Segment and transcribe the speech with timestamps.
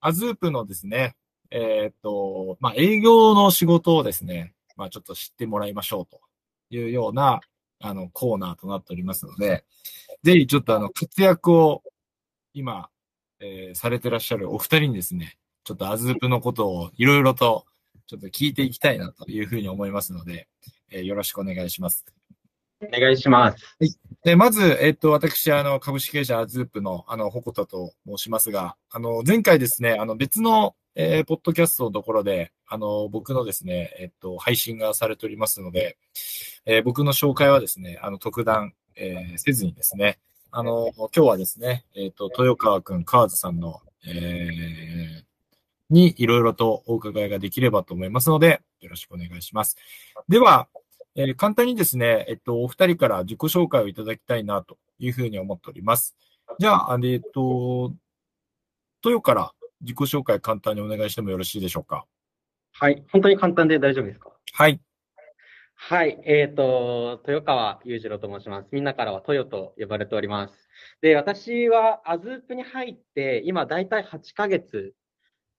[0.00, 1.16] アズープのですね、
[1.50, 6.20] えーっと、まあ、営業の仕事をですね、まあ、ちょっと知ってもらいましょうと
[6.70, 7.40] いうような、
[7.80, 9.64] あの、コーナーとなっておりますので、
[10.22, 11.82] ぜひちょっとあの、活躍を
[12.52, 12.88] 今、
[13.40, 17.66] えーされてらっしゃるお二人にですね、ちょっとアズープのことをいろいろと
[18.06, 20.48] ちょっと聞いていきたいなというふうに思いますので、
[20.90, 22.06] えーよろしくお願いします。
[22.82, 23.64] お願いします。
[23.78, 23.90] はい
[24.26, 35.96] で、まず、えっと、私、あの、株式会社アズープの、あの、ホコタと申しますが、あの、前回ですね、あの、別の、えーポッドキャストのところで、あの、僕のですね、えっと、配信がされておりますので、
[36.64, 40.18] えー僕の紹介はですね、あの、特段、えーせずにですね、
[40.50, 45.26] あの、今日はですね、えっと、豊川くん、河津さんの、えー
[45.88, 49.76] にいろいろとお伺いができればと思いますので、よろしくお願いします。
[50.28, 50.66] では、
[51.18, 56.14] えー簡単にですね、えっと、お二人から自己紹介をいただきたいなというふうに思っております。
[56.58, 57.94] じゃあ、えっと、
[59.02, 62.04] 豊から自己紹介簡単にお願いしてもよろしいでしょうか？
[62.72, 63.02] はい。
[63.10, 64.30] 本当に簡単で大丈夫ですか？
[64.52, 64.78] はい。
[65.74, 66.18] はい。
[66.24, 68.68] えっ、と、豊川裕次郎と申します。
[68.72, 70.68] みんなからは豊と呼ばれております。
[71.00, 74.94] で、私はアズープに入って、今だいたい8ヶ月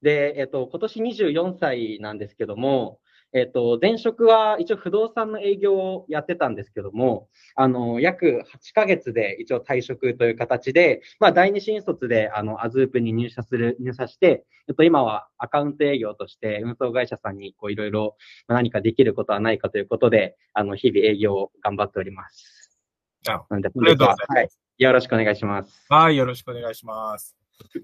[0.03, 2.99] で、えっ、と、今年24歳なんですけども、
[3.33, 18.15] えっ、と、前職は一応不動産の営業をやってたんですけども、あの、約8ヶ月で一応退職という形で、まあ、第二新卒で、あの、アズープに入社する、入社して、えっと、今はアカウント営業として運送会社さんにこういろいろ
[18.47, 22.79] 何かできることはないかということで、あの、日々営業を頑張っております。
[23.27, 24.49] あなので、ありがとうございますはい。
[24.77, 25.85] よろしくお願いします。
[25.89, 27.35] はい、よろしくお願いします。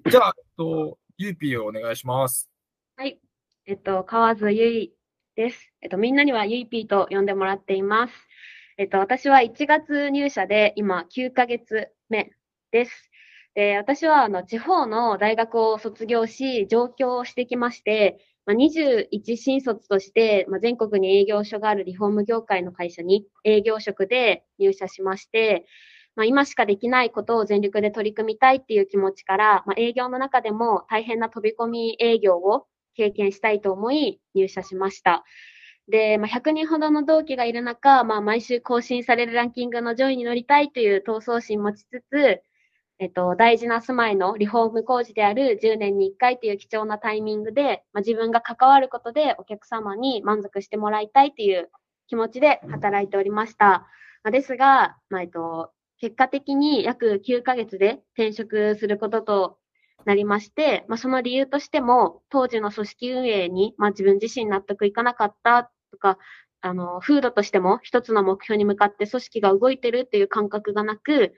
[0.10, 2.50] じゃあ、えっと、ゆうぴーをお願いします。
[2.96, 3.20] はい。
[3.66, 4.94] えっと、河津ゆい
[5.36, 5.72] です。
[5.82, 8.14] えっと、みんなにはゆいぴーと呼んでもらっています。
[8.78, 12.32] えっと、私は1月入社で今9ヶ月目
[12.72, 13.10] です。
[13.56, 25.66] で、私はあの地方の大学を卒業し、上京してきまして、まあ、21新卒として、まあ、全国に営業所があるリフォーム業界の会社に営業職で入社しまして、
[26.16, 35.24] まあ、今しかできないことを全力で取り組みたいっていう気持ちから、まあ、営業の中でも大変な飛び込み営業を経験したいと思い入社しました。
[35.88, 42.42] で、まあ、100人ほどの同期がいる中、まあ、毎週更新されるランキングの上位に乗りたいという闘争心持ちつつ、
[43.00, 51.70] えっと、大事な住まいのリフォーム工事である10年に1回という貴重なタイミングで、まあ、自分が関わることでお客様に満足してもらいたいという
[52.08, 53.88] 気持ちで働いておりました。
[54.24, 59.58] まあ、ですが、まあ、えっと、結果的に約9ヶ月で転職することと
[60.06, 66.18] なりまして、まあ、その理由としても、当時の組織運営に、まあ、自分自身納得いかなかったとか、
[66.62, 71.34] あの、風土としても一つの目標に向かって組織が動いてるっていう感覚がなく、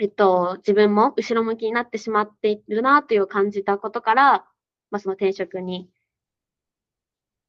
[0.00, 4.32] えっと、自分も後ろ向きになってしまっているなという感じたことから、
[4.90, 5.88] まあ、その転職に、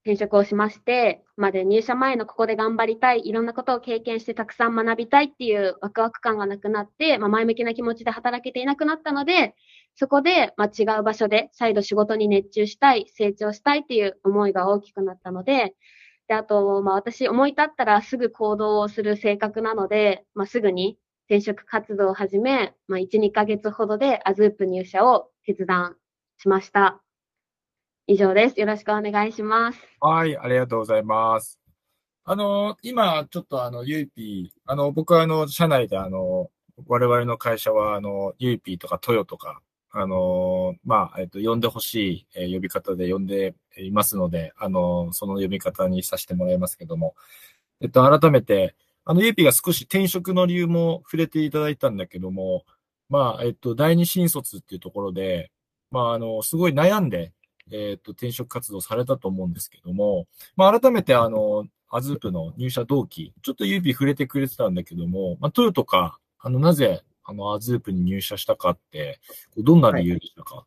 [0.05, 9.55] 転職をしまして、まで入社前のここで頑張りたい、いろんなことを経験してたくさん学びたいっていうワクワク感がなくなって、まあ、前向きな気持ちで働けていなくなったので、
[9.95, 15.73] そこで、まあ、違う場所で再度仕事に熱中したい、成長したいっていう思いが大きくなったので、
[16.27, 20.97] で、あと、まあ、私思い立ったらすぐ行動をする性格なので、まあ、すぐに
[21.27, 25.95] 転職活動を始め、まあ、1、2ヶ月ほどでアズープ入社を決断
[26.37, 27.02] しました。
[28.05, 28.59] 以上です。
[28.59, 29.79] よろしくお願いします。
[30.01, 31.59] はい、ありがとうございます。
[32.25, 36.49] あの、今、ちょっとあの、ゆいぴー、あの、僕はあの、社内であの、
[36.87, 47.15] 我々の会社はあの、ゆいぴーとかトヨとか、あの、まあ、えっと、呼んでほしい、えー呼び方で呼んでいますので、あの、その呼び方にさせてもらいますけども、
[47.79, 48.75] えっと、改めて、
[49.05, 52.65] あの、ゆいぴーが少し転職の理由も触れていただいたんだけども、
[53.07, 55.51] まあ、えっと、第二新卒っていうところで、
[55.91, 57.31] まあ、あの、すごい悩んで、
[57.71, 69.19] えっと、転職活動されたと思うんですけども、まあ、改めて、あの、アズープの入社動機、ちょっと指触れてくれてたんだけども、まあ、トヨとか、あの、なぜ、あの、アズープに入社したかって、
[69.57, 70.65] どんな理由でしたか、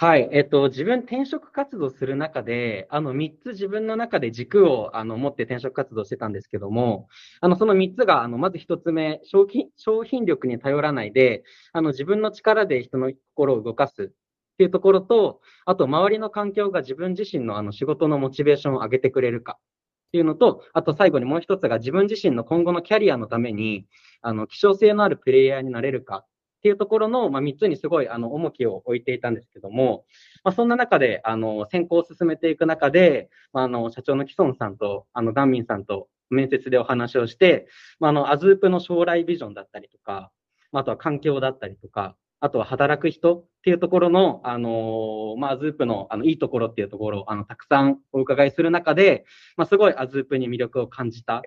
[0.00, 0.30] はい。
[0.32, 7.08] えっと、自分転職活動する中で、あの、3つ自分の中で軸を、あの、持って転職活動してたんですけども、
[7.42, 11.44] あの、その3つが、あの、まず1つ目、商品、商品力に頼らないで、
[11.74, 14.14] あの、自分の力で人の心を動かす
[14.60, 23.86] っていうところと、あと、周りの環境が自分自身の、あの、仕事のモチベーションを上げてくれるかっていうのと、あと最後にもう一つが自分自身の今後のキャリアのために、
[24.20, 26.26] あの、希少性のあるプレイヤーになれるかっ
[26.62, 30.04] ていうところの、まあ、3つにすごい、あの、重きを置いていたんですけども、
[30.44, 37.66] まあ、そんな中で、あの、選考を進めていく中で、まあ、あの、社長のキソンさんと、あの、ダンミンさんと面接でお話をして、
[37.98, 40.30] まあ、あの、 Azoop の将来ビジョンだったりとか、
[40.70, 49.26] まあ、あとは環境だったりとか、あとは働く人っていうところの、あのまあ、 Azoop の、あの、いいところっていうところを、あの、たくさんお伺いする中で、
[49.58, 51.42] まあ、すごい Azoop に魅力を感じたっ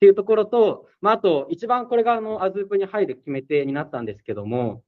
[0.00, 4.82] ていうところと、まあ、あと、一番これが、あの、 Azoop に入る決め手になったんですけども、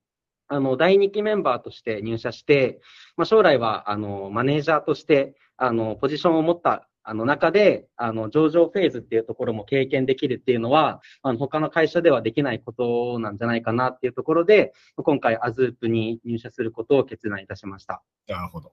[0.48, 2.80] あの、第2期メンバーとして入社して、
[3.18, 18.02] まあ、将来は、あの、マネージャーとして、あの、ポジションを持ったあの中で、あの、上場フェーズっていうところも経験できるっていうのは、あの、他の会社ではできないことなんじゃないかなっていうところで、今回、 Azoop に入社することを決断いたしました。
[18.28, 18.72] なるほど。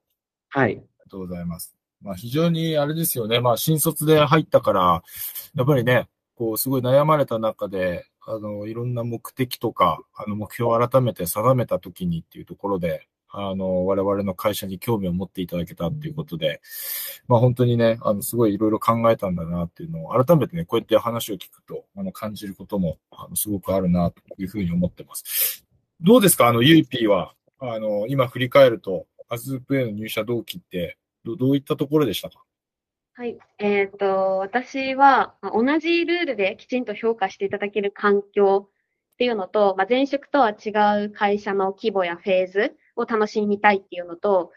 [0.49, 0.71] はい。
[0.71, 1.77] ありがとうございます。
[2.01, 3.39] まあ、非常にあれですよね。
[3.39, 5.01] まあ、新卒で入ったから、
[5.55, 16.61] やっぱりね、こう、すごい悩まれた中で、あの、いろんな目的とか、あの、目標を改めて定めたときにっていうところで、あの、我々の会社に興味を持っていただけたっていうことで、
[17.27, 25.65] まあ本当にね、あの、すごいいろいろ考えたんだなっていうのを、改めてね、こうやって話を聞くと、あの、感じることも、あの、すごくあるなというふうに思ってます。
[26.01, 26.47] どうですか？
[26.47, 32.43] あの、ゆいぴーは、あの、今振り返ると、アズープへの入社動機ってど、どういったところでしたか？
[33.15, 33.37] はい。
[33.59, 44.51] えっ、ー、と、私は、同じルールできちんと評価していただける環境っていうのと、まあ、前職とは違う会社の規模やフェーズを楽しみたいっていうのと、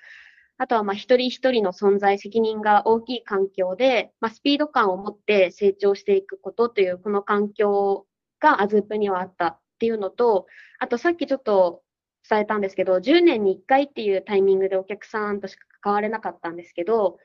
[0.58, 8.06] あとはまあ一人一人の存在責任が大きい環境で、まあ、スピード感を持って成長していくことというこの環境
[8.40, 10.46] がアズープにはあったっていうのと、
[10.80, 11.82] あとさっきちょっと
[12.28, 17.18] 伝えたんですけど、10年に1回っていうタイミングでお客さんとしか関われなかったんですけど、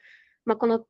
[0.45, 0.86] まあ、この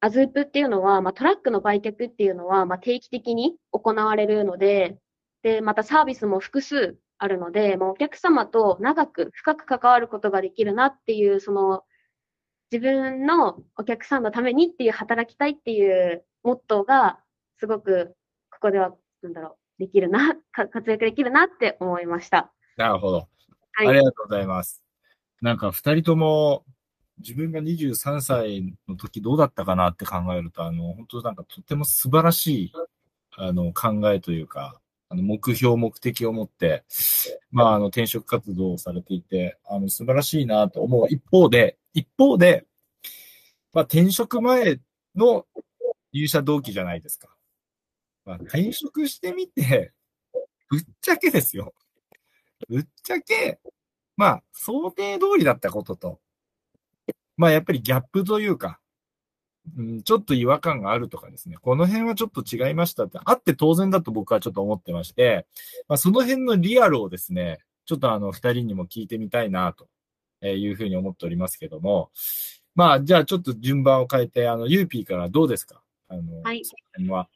[0.00, 4.98] アズープっていうのは、まあ、トラックの売却っていうのは、まあ、定期的に行われるので、
[5.42, 11.84] で、またサービスも複数あるので、もうお客様と長く深く関わることができるなっていう、その
[12.72, 17.20] 自分のお客さんのためにっていう働きたいっていうモットーが
[17.60, 18.16] すごく
[18.50, 18.92] ここでは、
[19.22, 22.52] なんだろう、できるな、活躍できるなって思いました。
[22.76, 23.28] なるほど。
[23.74, 24.82] はい、ありがとうございます。
[25.40, 26.64] なんか二人とも
[27.18, 32.72] 自分が23歳の時どうだったかなって考えると、あの、本当なんかとても素晴らしい、
[33.36, 34.81] あの、考えというか、
[35.12, 36.84] あの、目標、目的を持って、
[37.50, 42.64] まあ、あの、転職活動をされていて、あの、素晴らしいなと思う一方で、一方で、
[43.74, 44.80] まあ、転職前
[45.14, 45.44] の
[46.14, 47.28] 入社動機じゃないですか。
[48.24, 49.92] まあ、転職してみて、
[50.70, 51.74] ぶっちゃけですよ。
[52.70, 53.60] ぶっちゃけ、
[54.16, 56.20] まあ、想定通りだったことと、
[57.36, 58.80] まあ、やっぱりギャップというか、
[59.76, 65.46] うん、ちょっと違和感があるとかですね、この辺はちょっと違いましたって、あって当然だと僕はちょっと思ってまして、
[65.88, 69.88] まあ、その辺のリアルをですね、ちょっとあの、二人にも聞いてみたいな、と
[70.46, 72.10] いうふうに思っておりますけども、
[72.74, 75.82] まあ、じゃあちょっと順番を変えて、あの、ゆうぴーからどうですか？
[76.08, 76.62] あの、はい。
[77.08, 77.28] は。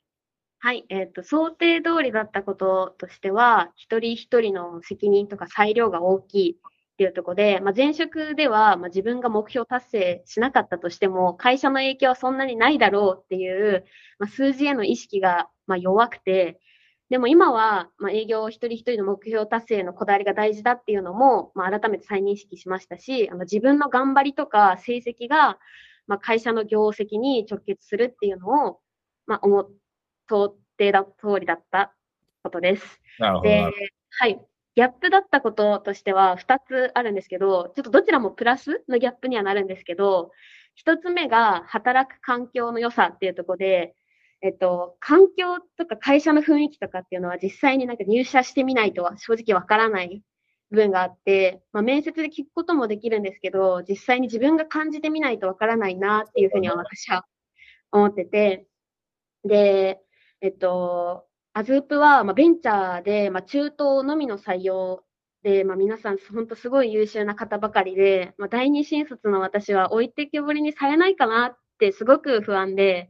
[0.59, 0.85] はい。
[0.89, 6.57] えっ、ー、と、想定通りだったこととしては、一人一人の責任とか裁量が大きい
[6.97, 13.85] っていうところで、まあ、前職では、まあ、自分が目標達成しなかったとしても、会社の影響はそんなにないだろうっていう、
[14.19, 16.59] まあ、数字への意識が、まあ、弱くて、
[17.11, 25.59] でも今は、まあ、営業一人一人の目標達成のこだわりが大事だっていうのも、まあ、改めて再認識しましたし、あの自分の頑張りとか成績が、
[26.07, 28.81] まあ、会社の業績に直結するっていうのを、
[29.27, 29.69] まあ、思っ、
[30.31, 31.95] 想定だ、通りだった
[32.43, 33.01] ことです。
[33.19, 33.51] なるほど。
[33.51, 33.71] で、
[34.19, 34.41] はい。
[34.77, 40.31] ギャップだったこととしては2つあるんですけど、ちょっとどちらもプラスのギャップにはなるんですけど、
[40.85, 43.95] 1つ目が働く環境の良さっていうとこで、
[44.43, 50.23] えっと、環境とか会社の雰囲気とかっていうのは実際になんか入社してみないとは正直わからない
[50.71, 57.25] 部分があって、まあ、面接で聞くこともできるんですけど、実際に自分が感じてみないとわからないなっていうふうには私は
[57.93, 58.67] 思ってて、
[59.43, 60.01] で、
[60.43, 61.27] えっと、
[61.57, 65.03] アズープは、まあ、ベンチャーで、まあ、中東のみの採用
[65.43, 73.09] で、まあ、皆さん、本当すごい優秀な方ばかりで、まあ、第二新卒の私は置いてけぼりにされないかなってすごく不安で、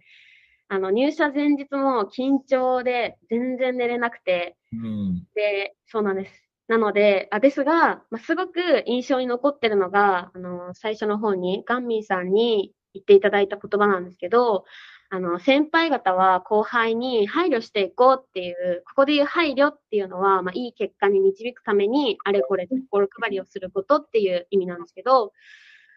[0.69, 6.33] あの、入社前日も緊張で全然寝れなくて、うん、で、そうなんです。
[6.69, 14.65] なので、あですが、まあ、すごく印象に残ってるのが、あの、最初の方に、ガンミーさんに言っていただいた言葉なんですけど、
[15.09, 25.33] あの、先輩方は後輩に配慮していこうっていう、ここで言う配慮っていうのは、まあ、いい結果に導くために、あれこれ心配りをすることっていう意味なんですけど、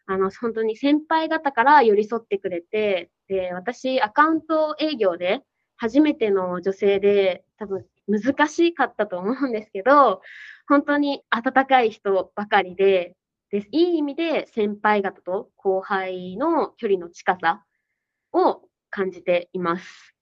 [0.05, 5.41] あの、本当に先輩方から寄り添ってくれて、で、私、アカウント営業で、
[5.77, 10.21] 初めての女性で、多分難しかったと思うんですけど、
[10.67, 13.15] 本当に温かい人ばかりで、
[13.49, 17.63] でいい意味で先輩方と後輩の距離の近さ
[18.33, 20.15] を感じています。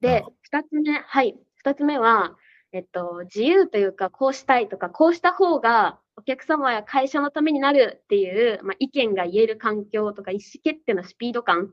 [0.00, 1.36] で、二つ目、はい。
[1.56, 2.36] 二つ目は、
[2.72, 11.68] えっと、自由というか、こうしたいとか、こうした方がお客様や会社のためになるっていう、まあ、意見が言える環境とか、意思決定のスピード感っ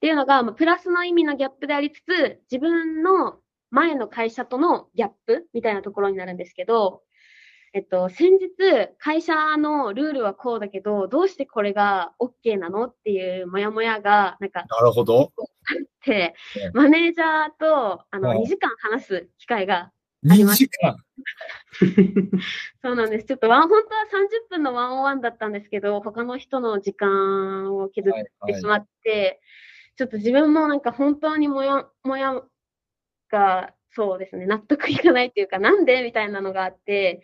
[0.00, 3.38] ていうのが、まあ、プラスの意味のギャップでありつつ、自分の
[3.70, 7.02] 前の会社とのギャップみたいなところになるんですけど、
[7.76, 8.50] えっと、先日、
[8.98, 15.32] 会社のルールはこうだけど、どうしてこれが OK なのっていうモヤモヤが、なんか、なるほど。
[16.06, 16.36] で、
[16.72, 19.90] マネージャーと、あの、うん2時間話す機会が、
[20.24, 20.96] 2時間。
[22.80, 23.26] そうなんです。
[23.26, 29.40] ちょっとワン、本当は30分のワンオンワンだったんですけど、他の人の時間を削っはいはいてしまって、
[29.96, 32.40] ちょっと自分もなんか本当にもや、もや
[33.32, 36.02] が、そうですね、納得いかないっていうか、なんで？
[36.04, 37.22] みたいなのがあって、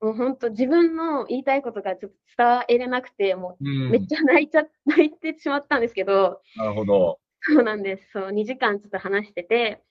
[0.00, 4.06] もう本当自分の言いたいことがちょっと伝えれなくて、もううめっん。
[4.06, 7.20] ちゃ泣いちゃ、 泣いてしまったんですけど、なるほど。
[7.42, 8.10] そうなんです。
[8.12, 9.82] そう、2時間ちょっと話してて、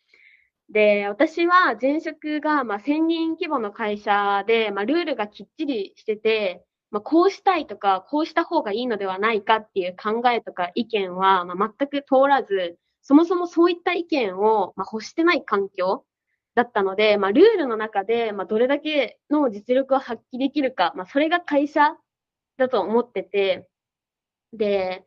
[0.70, 16.06] で、私は前職が、まあ、1000人規模の会社で、まあ、ルールがきっちりしてて、まあ、こうしたいとか、こうした方がいいのではないかっていう考えとか意見は、まあ、全く通らず、そもそもそういった意見を、まあ、欲してない環境
[16.56, 21.96] だったので、まあ、ルールの中で、まあ、どれだけの実力を発揮できるか、まあ、それが会社
[22.58, 23.68] だと思ってて、
[24.54, 25.06] で、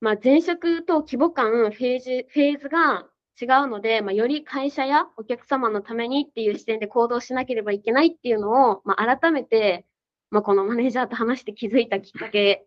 [0.00, 3.06] まあ、前職と規模感、フェーズ、フェーズが
[3.40, 9.86] 違うので、まあ、より会社やお客様のためにっていう視点で行動しなければいけないっていうのを、まあ、改めて、
[10.30, 12.66] まあ、このマネージャーと話して気づいたきっかけ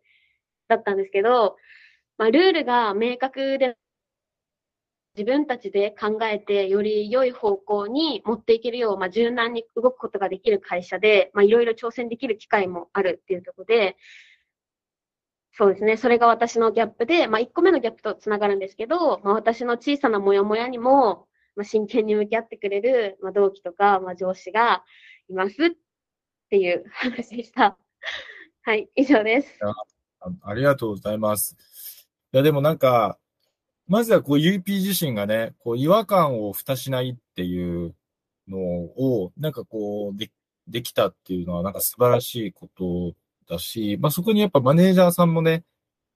[0.68, 1.58] だったんですけど、
[2.18, 3.76] まあ、ルールが明確で、
[5.16, 13.96] 自分たちで考えて、より良い方向に持っていけるよう、まあ、柔軟に動くことができる会社で、まあ、いろいろ挑戦できる機会もあるっていうところで、
[15.56, 15.98] そうですね。
[15.98, 24.84] それが私のギャップで、まあ、1個目のギャップとつながるんですけど、まあ、私の小さなモヤモヤにも、まあ、真剣に向き合ってくれる、まあ、同期とか、まあ、上司が
[25.30, 25.70] いますっ
[26.50, 27.78] ていう話でした。
[28.64, 29.60] はい、以上です。
[29.62, 29.74] あ
[30.42, 31.56] ありがとうございます。
[32.34, 33.20] いや、でもなんか、
[33.94, 37.94] まずはこう UP 自身がね、こう違和感を蓋しないっていう
[38.48, 40.32] のを、なんかこう、で、
[40.68, 43.14] できたっていうのはなんか素晴らしいこと
[43.48, 45.64] だし、まあそこにやっぱマネージャーさんもね、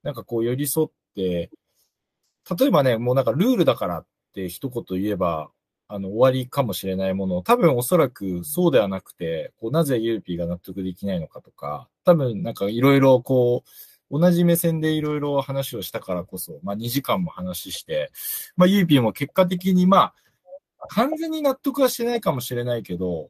[0.01, 1.51] なんかこう寄り添って、
[2.59, 5.51] 例えばね、もうなんかルールだからって一言言えば、
[5.87, 13.69] あの、終わりかもしれないものを、多分おそらくそうではなくて、こう、なぜ UP が納得できないのかとか、多分なんかいろいろこう、
[14.09, 18.11] 同じ目線でいろいろ話をしたからこそ、まあ2時間も話して、
[18.55, 20.13] まあ UP も結果的にま
[20.79, 23.29] あ、完全に納得はしてないかもしれないけど、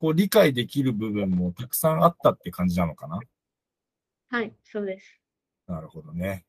[0.00, 3.20] こう理解できる部分もたくさんあったって感じなのかな？
[4.28, 5.20] はい、そうです。
[5.66, 6.44] なるほどね。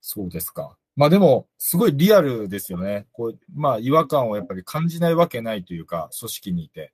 [0.00, 0.76] そうですか。
[0.94, 3.06] まあでも、すごいリアルですよね。
[3.12, 6.92] こう、まあ違和感をやっぱり感じないわけないというか、組織にいて。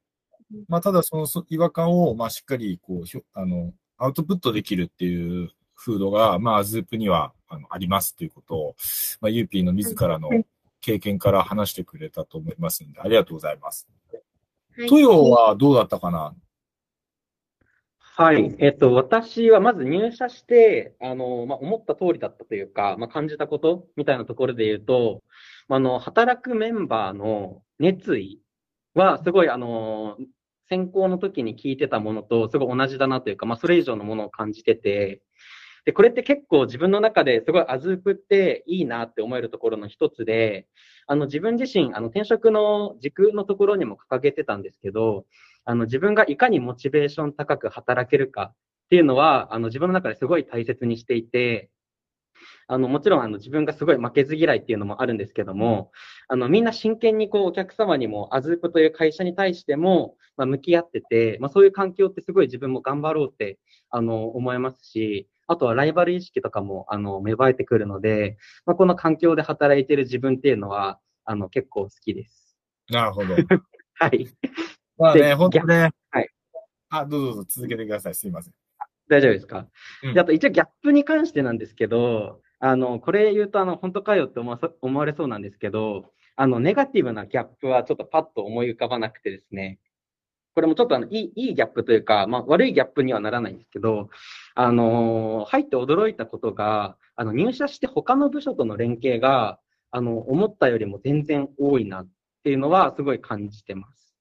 [0.69, 8.75] まあただそのそ違和感を、まあしっかり、こうあの、アウトプットできるっていう風土が、まあズープにはあのありますということを、
[9.21, 10.31] まあ UP の自らの
[10.81, 13.89] 経験から話してくれたと思いますので、ありがとうございます。
[14.77, 16.35] はい、トヨはどうだったかな？
[18.15, 18.55] はい。
[18.59, 25.23] えっと、私はまず入社して、あの、まあ、思った通りだったというか、まあ、感じたことみたいなところで言うと、
[25.69, 28.43] あの、働くメンバーの熱意
[28.93, 30.19] は、すごい、あの、
[30.69, 35.23] 選考の時に聞いてたものと、すごい同じだなというか、まあ、それ以上のものを感じてて、
[35.85, 40.69] で、これって結構自分の中ですごいアズープっていいなって思えるところの一つで、
[41.07, 45.25] あの、自分自身、あの、転職の軸のところにも掲げてたんですけど、
[45.65, 48.55] あの、自分がいかにモチベーション高く働けるかっ
[48.91, 51.71] ていうのは、あの、自分の中ですごい大切にしていて、
[52.69, 55.93] あの、もちろん、あの、自分がすごい負けず嫌いっていうのもあるんですけども、
[56.29, 63.59] あの、みんな真剣にこう、お客様にも、アズープという会社に対しても、まあ、向き合ってて、まあ、そういう環境ってすごい自分も頑張ろうって、
[63.91, 72.57] あの、思いますし、あとはライバル意識とかも、あの、芽生えてくるので、まあ、この環境で働いてる自分っていうのは、あの、結構好きです。
[72.91, 73.35] なるほど。
[73.95, 74.29] はい。
[74.99, 75.91] まあね、で本当ね。
[76.11, 76.29] はい。
[76.91, 78.15] あ、どうぞどうぞ続けてください。
[78.15, 78.55] すいません。
[79.09, 79.67] 大丈夫ですか、
[80.03, 89.79] うんであと一応ギャップに関してなんですけど、あの、これ言うとあの、本当かよって思わさ思われそうなんですけど、あの、ネガティブなギャップはちょっとパッと思い浮かばなくてですね、
[90.55, 94.09] これもちょっとあの、いい、いいギャップというか、まあ、悪いギャップにはならないんですけど、
[94.55, 99.59] あのー入って驚いたことが、あの、入社して他の部署との連携が、
[99.91, 102.09] あの、思ったよりも全然多いなっ
[102.45, 104.15] ていうのはすごい感じてます。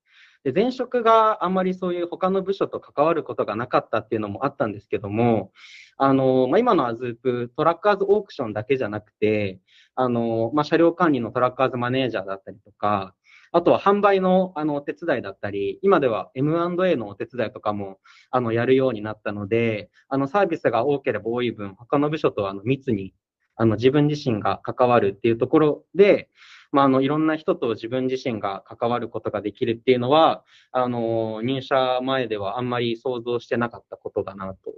[0.44, 5.52] で、前職があんまりそういう他の部署と関わることがなかったっていうのもあったんですけども、
[5.98, 9.60] あの、まあ、今のアズープ、トラッカーズオークションだけじゃなくて、
[9.96, 13.14] あの、まあ、車両管理のトラッカーズマネージャーだったりとか、
[13.52, 23.14] あとは販売のあのお手伝いだったり、今では M&A のお手伝いとかもあのやるようになったので、あのサービスが多ければ多い分、他の部署とあの密に
[23.56, 26.30] あの自分自身が関わるっていうところで、
[26.72, 34.74] まあ、あのいろんな人と自分自身が関わることができるっていうのは、あの入社前ではあんまり想像してなかったことだなと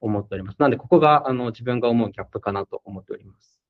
[0.00, 0.56] 思っております。
[0.58, 3.60] なんで、ここがあの自分が思うギャップかなと思っております。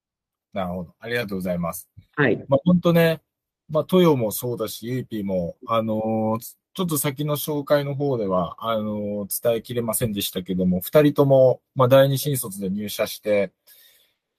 [0.52, 0.94] なるほど。
[1.00, 1.88] ありがとうございます。
[2.14, 2.36] はい。
[2.48, 3.22] まあ、本当ね、
[3.68, 13.52] まあ、トヨもそうだし、ユーピーも、あのー、ちょっと先の紹介の方では、あのー、伝えきれませんでしたけども、二人とも、まあ、第二新卒で入社して、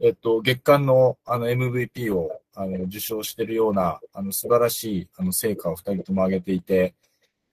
[0.01, 6.93] えっと、月間のあの MVP をあの受賞しているような、あの素晴らしいあの成果を二人とも上げていて、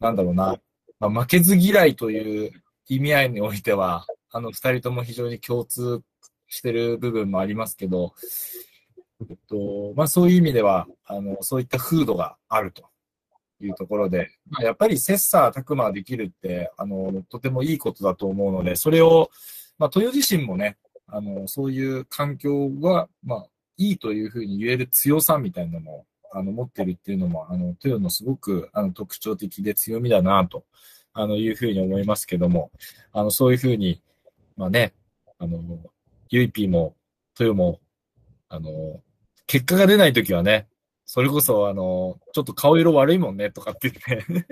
[0.00, 0.59] なんだろうな、
[0.99, 2.52] まあ、負けず嫌いという
[2.88, 6.02] 意味合いにおいては、あの二人とも非常に共通
[6.49, 8.12] してる部分もありますけど、
[9.29, 12.85] えっと、まあそういう意味では、あの、そういった風土があると
[13.61, 19.31] いうところで、まあ、やっぱり切磋琢磨できるって、あの、とてもいいことだと思うので、それを、
[19.79, 20.76] まあ、豊自身もね、
[21.07, 30.64] あの、そういう環境が、まあ、いいというふうに言える強さみたいなのも、あの、持ってるっていうのも、あの、豊のすごく、あの、特徴的で強みだな、と、
[31.12, 32.71] あの、いうふうに思いますけども、
[33.12, 34.02] あの、そういうふうに、
[34.57, 34.95] まあね、
[35.38, 35.61] あの、
[36.31, 36.97] ゆいぴーも、
[37.38, 37.81] 豊も、
[38.49, 39.02] あの、
[39.52, 40.66] 結果が出ないときはね、
[41.04, 44.47] それこそ、あの、ちょっと顔色悪いもんね、とかって言って。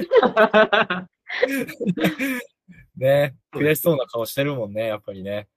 [2.98, 5.48] ね、悔しそうな顔してるもんね、やっぱりね。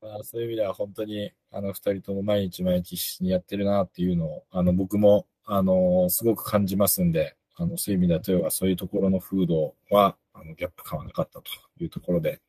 [0.00, 12.40] まあ、そういう意味では本当に、あの、二人とも毎日毎日必死にやってるなっていうのを、あの、僕も、あの、すごく感じますんで、あの、そういう意味では、豊はそういうところの風土は、あの、ギャップ感はなかったというところで、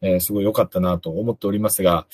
[0.00, 2.06] えー、すごい良かったなと思っておりますが、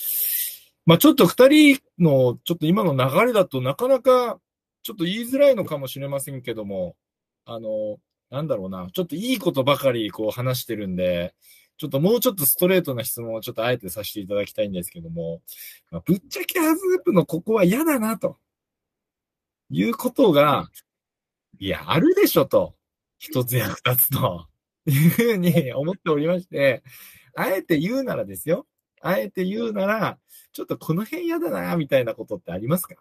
[0.86, 4.40] まあ、ちょっと二人の、ちょっと今の流れだとなかなか、
[4.82, 6.96] ちょっと言いづらいのかもしれませんけども、
[7.44, 7.98] あの、
[8.30, 11.34] なんだろうな、ちょっといいことばかりこう話してるんで、
[11.76, 15.42] ちょっともうちょっとストレートな質問をちょっとあえてさせていただきたいんですけども、
[15.90, 18.38] まあ、ぶっちゃけハズープのここは嫌だな、と
[19.70, 20.68] いうことが、
[21.58, 22.75] いや、あるでしょと。
[23.18, 24.46] 一つや二つと。
[24.86, 26.84] いうふうに思っておりまして、
[27.34, 28.66] あえて言うならですよ。
[29.06, 30.19] あえて言うなら、
[30.52, 32.95] ちょっとこの辺嫌だな、みたいなことってありますか？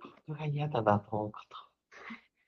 [0.00, 1.56] ここが嫌だなと思うこと。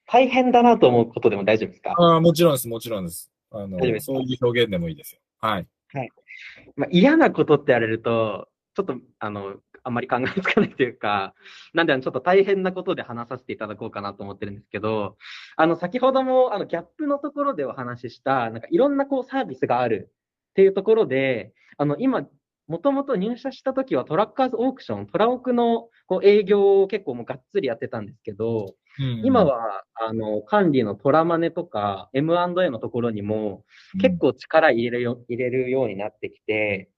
[0.06, 1.94] 大変だなと思うことでも大丈夫ですか？
[1.98, 3.30] あもちろんです、もちろんです。
[3.50, 5.20] あのそういう表現でもいいですよ。
[5.40, 5.66] はい。
[5.94, 6.10] はい。
[6.76, 11.34] まあ、嫌なことって言われると、ちょっと、あの、あんまり考えつかないというか、
[11.72, 15.16] なんで、ちょっと大変なことで話させていただこうかなと思ってるんですけど、
[15.56, 20.12] あの、先ほども、あの、ギャップのところでお話しした、なんかいろんなこうサービスがある
[20.58, 22.26] っていうところで、あの、今、
[22.66, 28.74] もともと入社した時はトラッカーズオークション、トラオクのこう営業を結構もうがっつりやってたんですけど、
[29.22, 33.64] 今は、あの、管理のトラマネとか M&A のところにも
[34.02, 36.90] 結構力入れるよ、入れるようになってきて、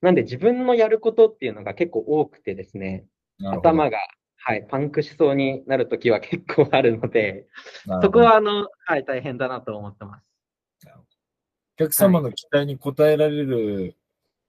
[0.00, 3.06] なんで自分のやることっていうのが結構多くてですね、
[3.52, 3.98] 頭が、
[4.38, 7.46] はい、パンクしそうになるときは結構あるので、
[8.02, 10.33] そこはあの、はい、大変だなと思ってます。
[11.76, 13.96] お客様の期待に応えられる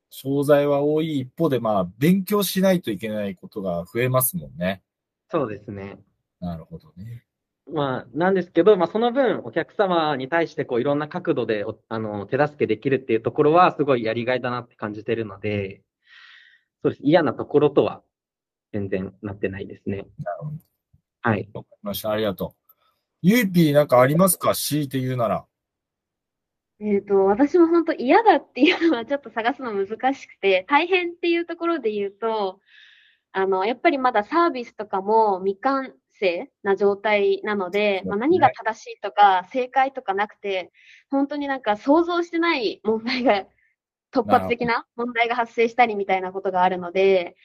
[0.09, 4.83] 商材は多い一方で、まあ、勉強しないといけないことが増えますもんね。
[5.31, 5.99] そうですね。
[6.39, 7.23] なるほどね。
[7.67, 15.81] まあ、なんですけど、まあ、その分、お客様に対して、こう、いろんな角度であの、手助けできるっていうところは、すごいやりがいだなって感じてるので、
[16.83, 17.01] そうです。
[17.03, 18.03] 嫌なところとは、
[18.71, 20.05] 全然なってないですね。
[20.19, 20.51] なるほど。
[21.23, 21.49] はい。
[21.55, 22.11] わかりました。
[22.11, 22.73] ありがとう。
[23.23, 24.53] ゆいぴーなんかありますか？
[24.53, 25.45] 強いて言うなら。
[26.79, 32.59] えっと、私も本当嫌だっていうのはちょっと探すの難しくて、大変っていうところで言うと、
[33.31, 40.71] あの、やっぱりまだサービスとかも未完成な状態なので、まあ、何が正しいとか正解とかなくて、
[41.09, 43.45] 本当になんか想像してない問題が、
[44.11, 47.35] 突発的な問題が発生したりみたいなことがあるので、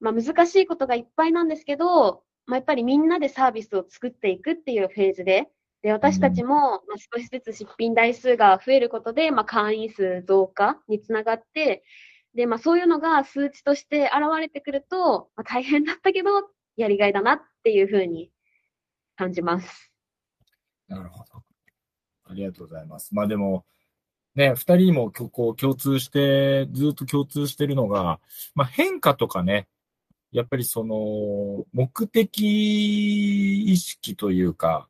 [0.00, 5.48] まあ、難しいことがいっぱいなんですけど、まあ、やっぱりみんなでサービスを作っていくっていうフェーズで、
[5.82, 11.84] で、私たちも、まあ、少しずつ出品台数が増えることで、まあ、会員数増加につながって、
[12.34, 16.30] で、まあ、そういうのが数値として現れてくると、まあ、大変だったけど、
[16.76, 18.30] やりがいだなっていうふうに
[19.16, 19.92] 感じます。
[20.88, 21.42] なるほど。
[22.24, 23.14] ありがとうございます。
[23.14, 23.64] まあでも、
[24.34, 28.20] ね、二人もこう共通して、ずっと共通してるのが、
[28.54, 29.66] まあ変化とかね、
[30.30, 34.88] やっぱりその、目的意識というか、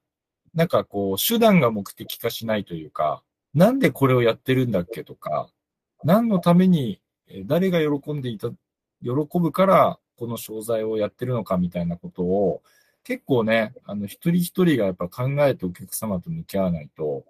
[0.59, 3.23] なんかこう、手段が目的化しないというか、
[3.55, 5.49] なんでこれをやってるんだっけとか、
[6.03, 7.01] 何のために、
[7.47, 8.49] 誰が喜んでいた、
[9.01, 12.62] 喜ぶからこの商材をやってるのかみたいなことを、
[13.05, 17.25] 結構ね、あの、一人一人がやっぱ考えてお客様と向き合わないと、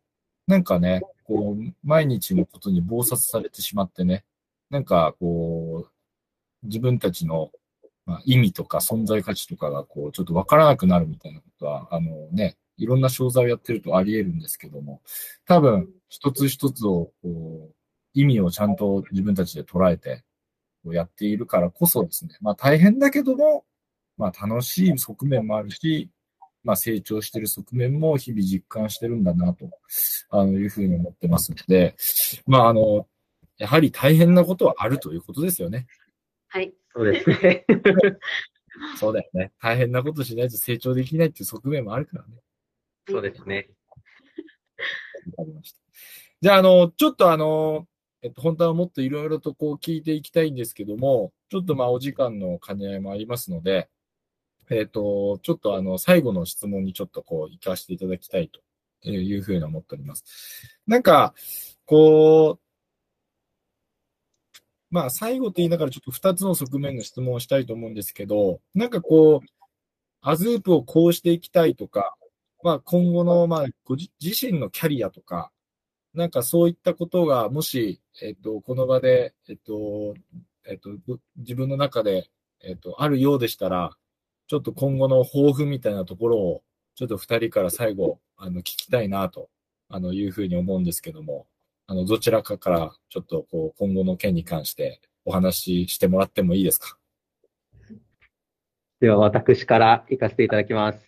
[0.46, 4.24] なんかね、こう、毎日のことに暴殺されてしまってね、
[4.70, 7.50] なんかこう、自分たちの、
[8.06, 15.02] まあ、意味とか存在価値とかがこう、ちょっとわからなくなるみたいなことは、あのね、いろんな商材をやってるとあり得るんですけども、
[15.44, 17.74] 多分、一つ一つを、こう、
[18.14, 20.24] 意味をちゃんと自分たちで捉えて、
[20.84, 23.64] やっているからこそですね、まあ大変だけども、
[24.16, 26.10] まあ楽しい側面もあるし、
[26.64, 29.70] まあ成長している側面も日々実感してるんだなと、
[30.30, 31.96] あの、いうふうに思ってますので、
[32.46, 33.06] まああの、
[33.58, 35.86] やはり大変なことはあるということですよね。
[36.48, 36.72] はい。
[36.94, 37.64] そうですね。
[38.98, 39.52] そうだよね。
[39.60, 42.36] 大変なことしないと成長できないっていう側面もあるからね。
[43.08, 43.68] そうですね。
[45.36, 45.78] わかりました。
[46.40, 47.86] じゃあ、あの、ちょっとあの、
[48.22, 53.88] えっと、本当はもっといろいろとこう聞いていきたいんですけども、ちょっとまあお時間の兼ね合いもありますので、
[54.70, 58.50] えっと、ちょっとあの、最後の質問にちょっとこう、行かせていただきたい
[59.02, 60.24] というふうに思っております。
[60.86, 61.34] なんか、
[61.86, 62.60] こう、
[64.90, 69.46] まあ最後と言いながらちょっと二つの側面の質問をしたいと思うんですけど、なんかこう、
[70.20, 72.16] アズープをこうしていきたいとか、
[72.62, 75.50] まあ今後のまあご自身のキャリアとか、
[76.14, 80.14] なんかそういったことが、もし、えっと、この場で、えっと、
[80.66, 80.90] えっと、
[81.36, 82.30] 自分の中で、
[82.62, 83.96] えっと、あるようでしたら、
[84.48, 86.62] ちょっと今後の抱負みたいなところを、
[86.94, 89.50] ちょっと二人から最後、あの、聞きたいなと、
[89.88, 91.46] あの、いうふうに思うんですけども、
[91.86, 96.98] あの、どちらかから、ちょっと、こう、今後の件に関してお話ししてもらってもいいですか？
[99.00, 101.07] では、私から行かせていただきます。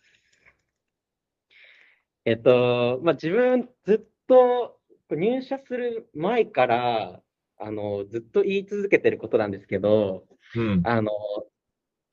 [2.31, 4.79] えっと、まあ、自分、ずっと
[5.11, 7.21] 入社する前から、
[7.59, 10.23] あの、ずっと言い続けてることなんですけど、
[10.55, 10.81] うん。
[10.85, 11.11] あの、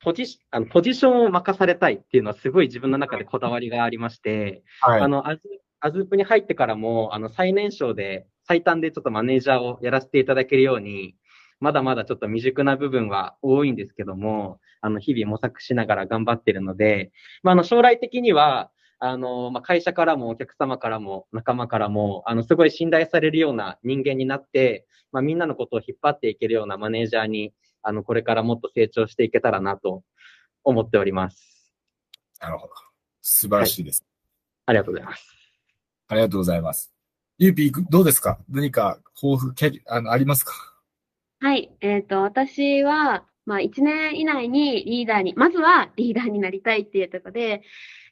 [0.01, 5.01] ポジシあのポジションを任されたいっていうのはすごい自分の中でこだわりがありまして、はい。
[5.01, 5.41] あの、アズ、
[5.81, 11.15] アズープに入ってからも、あの、最年少で、最短でちょっとマネージャーをやらせていただけるように、
[11.59, 17.11] まだまだちょっと未熟な部分は多いんですけども、あの、日々模索しながら頑張ってるので、
[17.43, 30.03] まあ、あの、将来的には、あの、まあ、会社からもお客様からも仲間からも、あの、すごい信頼されるような人間になって、まあ、みんなのことを引っ張っていけるようなマネージャーに、あの、これからもっと成長していけたらなと
[30.63, 31.73] 思っております。
[32.39, 32.73] なるほど。
[33.21, 34.05] 素晴らしいです。
[34.65, 35.25] ありがとうございます。
[36.09, 36.93] ありがとうございます。
[37.37, 38.39] ゆうぴー、どうですか？
[38.49, 40.53] 何か抱負、キャリあの、ありますか？
[41.39, 41.71] はい。
[41.81, 47.61] えっと、私は、まあ、1年以内にリーダーに、まずはリーダーになりたいっていうところで、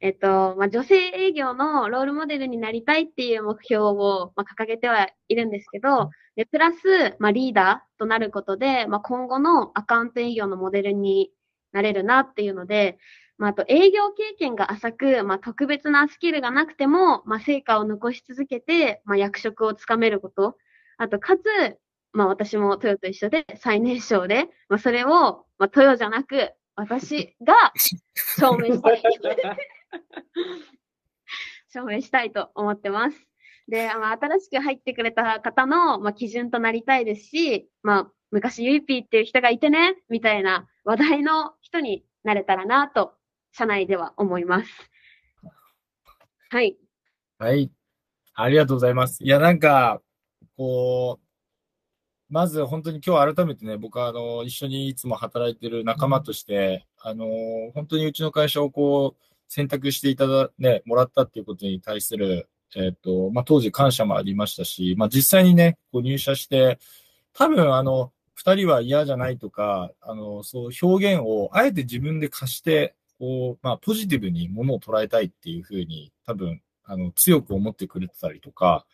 [0.02, 11.32] えっと、まあ、女性営業のロールモデルになりたいっていう目標を、まあ、掲げてはいるんですけど、で、プラス、まあ、リーダーとなることで、まあ、今後のアカウント営業のモデルに
[11.72, 12.98] なれるなっていうので、
[13.38, 20.58] まあ、あと営業経験が浅く、まあ、特別なスキルがなくても、まあ、成果を残し続けて、まあ、役職をつかめること。
[20.98, 21.42] あと、かつ、
[22.14, 27.54] まあ、私もトヨと一緒で最年少で、まあ、それを、まあ、トヨじゃなく、私が
[28.38, 29.04] 証明したいく。
[31.70, 33.28] 証明したいと思ってます。
[33.68, 43.14] で、まあ、新しく入ってくれた方の、まあ、基準となりたいですし、まあ、昔ゆいぴーっていう人がいてね、みたいな話題の人になれたらなと、
[43.52, 44.70] 社内では思います。
[46.50, 46.78] はい。
[47.40, 47.72] はい。
[48.34, 49.24] ありがとうございます。
[49.24, 50.02] いや、なんか、
[50.58, 51.26] こう、
[52.30, 57.26] まず本当に今日改めてね、僕はあの、一緒にいつも働いてる仲間として、あの、
[57.74, 66.80] 本当にうちの会社をこう、選択していただ、ね、もらったっていうことに対する、えっと、まあ、当時感謝もありましたし、まあ、実際にね、こう入社して、
[67.34, 78.86] 多分あの、二人は嫌じゃないとか、あの、そう表現をあえて自分で貸して、こう、まあ、ポジティブにものを捉えたいっていうふうに、多分、あの、強く思ってくれてたりとか、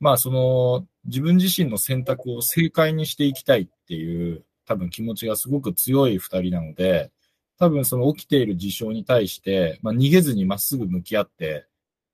[0.00, 7.10] まあ、その、自分自身の選択を正解にしていきたいっていう、多分気持ちがすごく強い二人なので、
[7.60, 11.66] 多分その起きている事象に対して、まあ、逃げずにまっすぐ向き合って、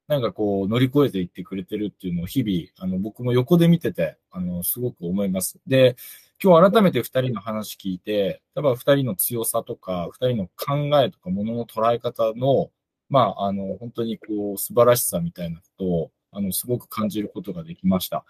[0.09, 5.59] なんかこう乗り越えていってくれてるっていうのを日々、あの僕も横で見てて、あの、すごく思います。
[5.64, 5.94] で、
[6.42, 12.70] 今日改めて二人の話聞いて、多分二人の強さとか、二人の考えとか、ものの捉え方の、
[13.09, 18.24] まあ、あの、本当にこう、素晴らしさみたいなことを、あの、すごく感じることができました。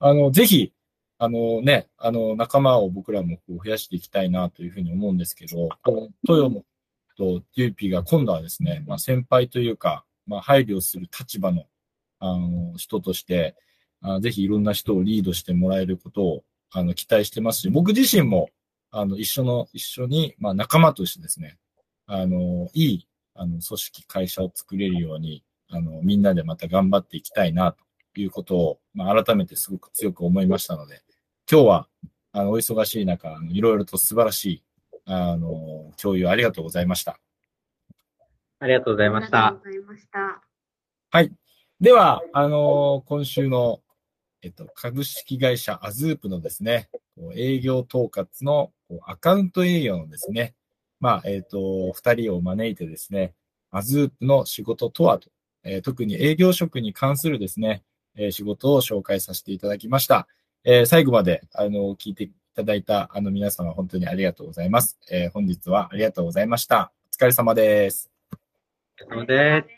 [0.00, 0.72] あの、ぜひ、
[1.20, 6.64] あのね、あの、仲間を僕らもこう増やしていきたいなというふうに思うんですけど、こうトヨモ
[7.16, 11.64] とユーピーが今度はですね、まあ、先輩というか、まあ、配慮する立場の、
[12.20, 13.56] あの、人として、
[14.00, 18.50] あぜひいろんな人をリードしてもらえることを、あの、期待してますし、僕自身も、
[18.92, 21.58] あの、一緒の、一緒に、まあ、仲間としてですね、
[22.06, 31.02] あの、いい、あの、組織、会社を作れるように、あの、みんなでまた頑張っていきたいな、ということを、まあ、改めてすごく強く思いましたので、
[31.50, 31.88] 今日は、
[32.32, 34.62] あの、お忙しい中、いろいろと素晴らしい、
[35.06, 37.18] あの、共有ありがとうございました。
[38.60, 39.82] ありがとうございましたありがとう。
[39.82, 40.42] ございました。
[41.10, 41.32] はい。
[41.80, 43.80] では、あの今週の、
[44.42, 46.90] えっと、株式会社アズープのですね、
[47.34, 50.54] 営業統括のこうアカウント営業のですね、
[51.00, 53.32] まあ、えっと、二人を招いてですね、
[53.70, 55.30] アズープの仕事とはと、
[55.64, 57.84] えー特に営業職に関するですね、
[58.16, 60.28] えー仕事を紹介させていただきました。
[60.70, 64.98] えー最後まで、あの、聞いていただいた、あの、皆様、本当にありがとうございます。
[65.10, 66.92] えー本日はありがとうございました。
[67.10, 68.10] お疲れ様です。
[69.00, 69.77] お疲れ様です。